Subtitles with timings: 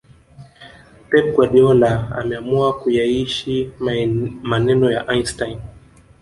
[1.09, 3.71] Pep Guadiola ameamua kuyaishi
[4.43, 5.59] maneno ya Eistein